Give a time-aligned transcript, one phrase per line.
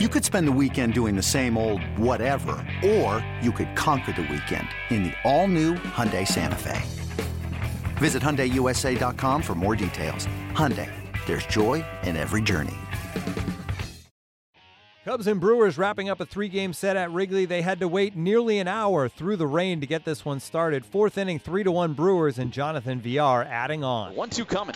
[0.00, 4.22] You could spend the weekend doing the same old whatever, or you could conquer the
[4.22, 6.82] weekend in the all-new Hyundai Santa Fe.
[7.98, 10.26] Visit HyundaiUSA.com for more details.
[10.50, 10.90] Hyundai,
[11.26, 12.74] there's joy in every journey.
[15.04, 17.44] Cubs and Brewers wrapping up a three game set at Wrigley.
[17.44, 20.84] They had to wait nearly an hour through the rain to get this one started.
[20.84, 24.16] Fourth inning, 3 to 1 Brewers, and Jonathan Villar adding on.
[24.16, 24.74] 1 2 coming.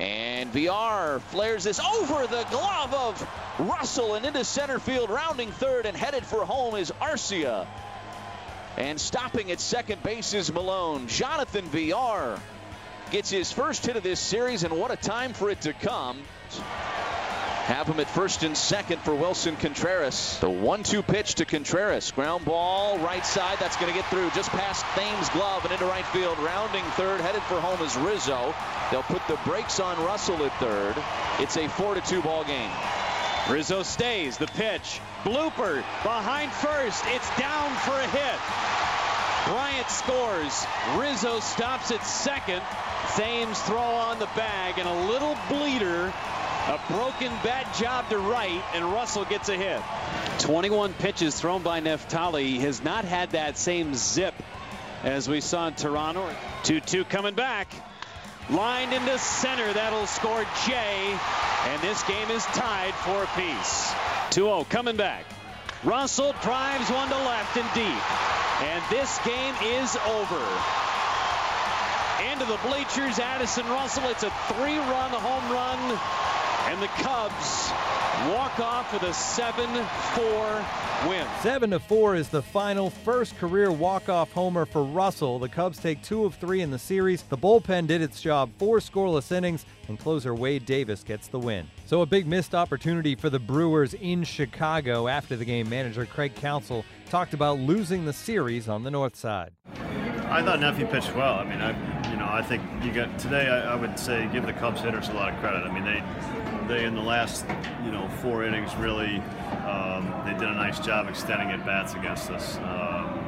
[0.00, 5.86] And Villar flares this over the glove of Russell and into center field, rounding third
[5.86, 7.66] and headed for home is Arcia.
[8.76, 11.06] And stopping at second base is Milone.
[11.06, 12.40] Jonathan Villar
[13.12, 16.18] gets his first hit of this series, and what a time for it to come.
[17.64, 20.38] Have him at first and second for Willson Contreras.
[20.38, 22.10] The 1 2 pitch to Contreras.
[22.10, 23.56] Ground ball, right side.
[23.58, 26.38] That's going to get through just past Thames' glove and into right field.
[26.40, 28.54] Rounding third, headed for home is Rizzo.
[28.90, 30.94] They'll put the brakes on Russell at third.
[31.38, 32.70] It's a four-to-two ball game.
[33.48, 34.36] Rizzo stays.
[34.36, 35.00] The pitch.
[35.22, 37.02] Blooper behind first.
[37.06, 38.40] It's down for a hit.
[39.48, 40.66] Bryant scores.
[40.98, 42.60] Rizzo stops at second.
[43.16, 46.12] Thames throw on the bag and a little bleeder
[46.66, 49.82] a broken bat job to right, and Russell gets a hit.
[50.38, 52.58] 21 pitches thrown by Neftali.
[52.60, 54.34] Has not had that same zip
[55.02, 56.26] as we saw in Toronto.
[56.62, 57.68] 2-2 coming back.
[58.50, 59.72] Lined into center.
[59.74, 61.18] That'll score Jay.
[61.66, 63.92] And this game is tied for a piece.
[64.30, 65.24] 2-0 coming back.
[65.82, 68.10] Russell drives one to left and deep.
[68.62, 70.44] And this game is over.
[72.32, 74.04] Into the bleachers, Addison Russell.
[74.08, 76.00] It's a three-run home run
[76.66, 77.70] and the Cubs
[78.30, 81.26] walk off with a 7-4 win.
[81.42, 85.38] 7 to 4 is the final first career walk-off homer for Russell.
[85.38, 87.22] The Cubs take 2 of 3 in the series.
[87.22, 91.66] The bullpen did its job, 4 scoreless innings, and closer Wade Davis gets the win.
[91.86, 95.06] So a big missed opportunity for the Brewers in Chicago.
[95.06, 99.50] After the game, manager Craig Counsell talked about losing the series on the north side.
[100.34, 101.34] I thought Neffy pitched well.
[101.34, 103.46] I mean, I you know I think you got today.
[103.46, 105.64] I, I would say give the Cubs hitters a lot of credit.
[105.64, 106.02] I mean, they
[106.68, 107.46] they in the last
[107.84, 109.18] you know four innings really
[109.66, 112.56] um, they did a nice job extending at bats against us.
[112.58, 113.20] Um,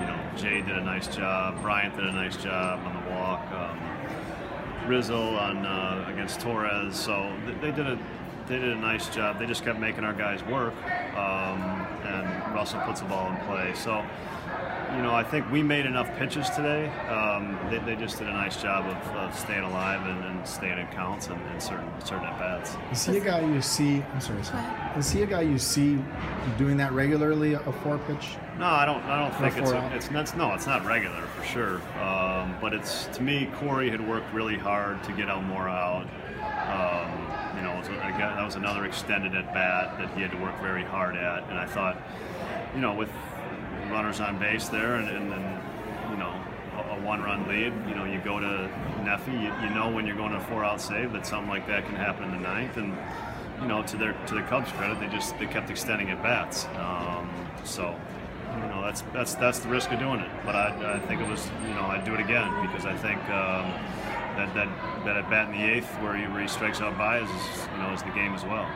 [0.00, 1.60] you know, Jay did a nice job.
[1.62, 3.50] Bryant did a nice job on the walk.
[3.52, 6.94] Um, Rizzo on uh, against Torres.
[6.96, 7.98] So they, they did a
[8.46, 9.38] they did a nice job.
[9.38, 10.74] They just kept making our guys work,
[11.16, 13.72] um, and Russell puts the ball in play.
[13.74, 14.04] So
[14.92, 16.88] you know, I think we made enough pitches today.
[17.08, 20.78] Um, they, they, just did a nice job of, of staying alive and, and, staying
[20.78, 22.76] in counts and, and certain certain at bats.
[22.92, 24.02] Is he a guy you see?
[24.12, 24.40] I'm sorry.
[24.96, 25.98] Is he a guy you see
[26.58, 27.54] doing that regularly?
[27.54, 28.36] A four pitch?
[28.58, 29.02] No, I don't.
[29.04, 30.36] I don't think it's a, it's not.
[30.36, 31.76] No, it's not regular for sure.
[32.00, 36.06] Um, but it's to me, Corey had worked really hard to get Almora out.
[36.64, 40.58] Um, you know, was, that was another extended at bat that he had to work
[40.60, 42.00] very hard at, and I thought,
[42.74, 43.10] you know, with
[43.94, 45.42] runners on base there, and, and then
[46.10, 46.34] you know
[46.76, 47.72] a, a one-run lead.
[47.88, 48.68] You know, you go to
[49.06, 49.32] Neffy.
[49.32, 51.94] You, you, know when you're going to a four-out save that something like that can
[51.94, 52.96] happen in the ninth, and
[53.62, 56.66] you know to their to the Cubs' credit, they just they kept extending at bats.
[56.76, 57.30] Um,
[57.62, 57.94] so
[58.54, 60.30] you know that's that's that's the risk of doing it.
[60.44, 63.22] But I, I think it was you know I'd do it again because I think.
[63.30, 63.72] Um,
[64.34, 67.22] that, that, that at bat in the eighth where he, where he strikes out Baez
[67.22, 68.68] is, you know, is the game as well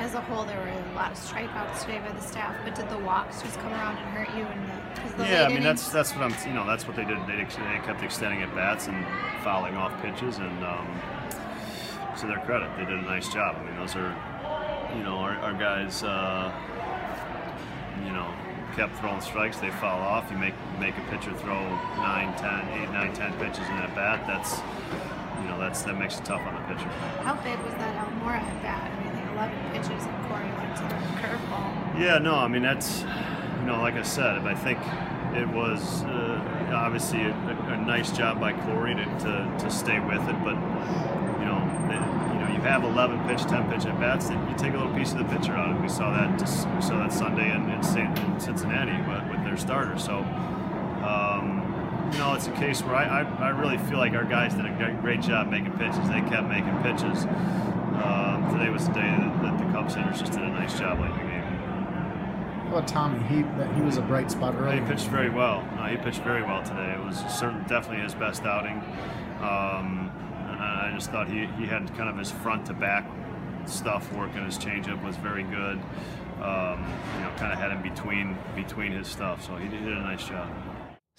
[0.00, 2.56] as a whole, there were a lot of strikeouts today by the staff.
[2.64, 4.44] But did the walks just come around and hurt you?
[4.44, 6.34] And the, the yeah, I mean that's that's what I'm.
[6.46, 7.18] You know, that's what they did.
[7.26, 9.04] They, they kept extending at bats and
[9.44, 11.00] fouling off pitches, and um,
[12.18, 13.56] to their credit, they did a nice job.
[13.56, 14.16] I mean, those are,
[14.96, 16.02] you know, our, our guys.
[16.02, 16.50] Uh,
[18.04, 18.32] you know,
[18.76, 19.58] kept throwing strikes.
[19.58, 20.30] They foul off.
[20.30, 24.26] You make make a pitcher throw 9, 10, 8, 9, 10 pitches in at bat.
[24.26, 24.58] That's
[25.42, 26.88] you know that's that makes it tough on the pitcher.
[27.20, 29.09] How big was that Almora at bat?
[29.40, 31.98] 11 pitches and Corey went to the curveball.
[31.98, 34.78] Yeah, no, I mean, that's, you know, like I said, I think
[35.34, 40.20] it was uh, obviously a, a, nice job by Corey to, to, to stay with
[40.28, 40.56] it, but,
[41.40, 41.56] you know,
[41.88, 44.94] you know, you have 11 pitch, 10 pitch at bats, and you take a little
[44.94, 45.80] piece of the pitcher out it.
[45.80, 49.56] We saw that just, we saw that Sunday in, in, in Cincinnati with, with, their
[49.56, 49.98] starter.
[49.98, 50.18] So,
[51.02, 54.52] um, you know, it's a case where I, I, I, really feel like our guys
[54.52, 56.06] did a great job making pitches.
[56.08, 57.24] They kept making pitches.
[60.70, 61.42] Nice job late in the game.
[61.42, 63.18] How about Tommy?
[63.26, 63.36] He
[63.74, 64.80] he was a bright spot early.
[64.80, 65.66] He pitched very well.
[65.76, 66.94] No, he pitched very well today.
[66.96, 68.76] It was certainly definitely his best outing.
[69.40, 70.10] Um,
[70.60, 73.08] I just thought he, he had kind of his front to back
[73.66, 74.44] stuff working.
[74.44, 75.80] His changeup was very good.
[76.40, 76.84] Um,
[77.16, 79.44] you know, kind of had him between between his stuff.
[79.44, 80.48] So he did a nice job.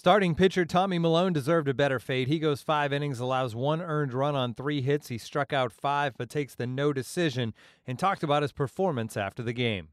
[0.00, 2.26] Starting pitcher Tommy Milone deserved a better fate.
[2.26, 5.08] He goes five innings, allows one earned run on three hits.
[5.08, 7.52] He struck out five, but takes the no decision
[7.86, 9.88] and talked about his performance after the game.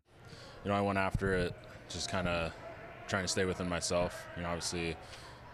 [0.64, 1.54] you know, I went after it,
[1.90, 2.54] just kind of
[3.10, 4.26] trying to stay within myself.
[4.38, 4.96] You know, obviously,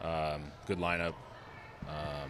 [0.04, 1.16] um, good lineup,
[1.90, 2.30] um,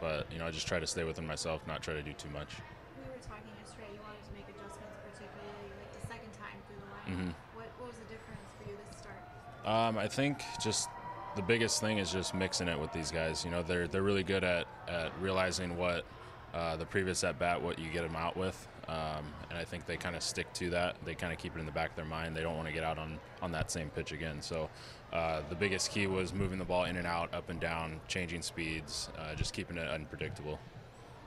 [0.00, 2.30] but you know, I just try to stay within myself, not try to do too
[2.30, 2.48] much.
[2.96, 3.94] We were talking yesterday.
[3.94, 7.14] You wanted to make adjustments, particularly like the second time through the lineup.
[7.14, 7.30] Mm-hmm.
[7.54, 9.22] What, what was the difference for you this start?
[9.64, 10.88] Um, I think just
[11.36, 13.44] the biggest thing is just mixing it with these guys.
[13.44, 16.04] You know, they're they're really good at at realizing what
[16.52, 18.68] uh, the previous at bat, what you get them out with.
[18.86, 20.96] Um, and I think they kind of stick to that.
[21.04, 22.36] They kind of keep it in the back of their mind.
[22.36, 24.42] They don't want to get out on, on that same pitch again.
[24.42, 24.68] So
[25.12, 28.42] uh, the biggest key was moving the ball in and out, up and down, changing
[28.42, 30.60] speeds, uh, just keeping it unpredictable.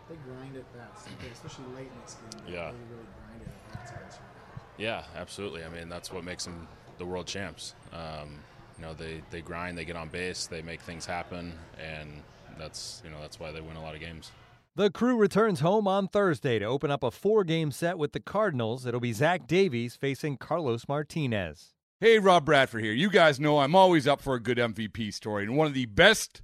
[0.07, 2.53] They grind it best, especially late in this game.
[2.53, 2.65] yeah.
[2.65, 3.47] Really, really grind it
[4.77, 5.63] yeah, absolutely.
[5.63, 6.67] I mean, that's what makes them
[6.97, 7.75] the world champs.
[7.91, 8.39] Um,
[8.77, 12.21] you know, they, they grind, they get on base, they make things happen, and
[12.57, 14.31] that's you know that's why they win a lot of games.
[14.75, 18.19] The crew returns home on Thursday to open up a four game set with the
[18.19, 18.85] Cardinals.
[18.85, 21.73] It'll be Zach Davies facing Carlos Martinez.
[21.99, 22.93] Hey, Rob Bradford here.
[22.93, 25.87] You guys know I'm always up for a good MVP story, and one of the
[25.87, 26.43] best